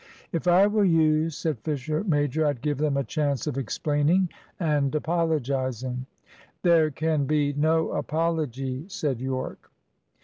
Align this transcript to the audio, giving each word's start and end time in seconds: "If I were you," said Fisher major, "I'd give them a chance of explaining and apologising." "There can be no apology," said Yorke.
"If 0.31 0.47
I 0.47 0.65
were 0.65 0.83
you," 0.83 1.29
said 1.29 1.59
Fisher 1.59 2.03
major, 2.03 2.43
"I'd 2.47 2.61
give 2.63 2.79
them 2.79 2.97
a 2.97 3.03
chance 3.03 3.45
of 3.45 3.55
explaining 3.55 4.29
and 4.59 4.95
apologising." 4.95 6.07
"There 6.63 6.89
can 6.89 7.25
be 7.25 7.53
no 7.53 7.91
apology," 7.91 8.85
said 8.87 9.21
Yorke. 9.21 9.69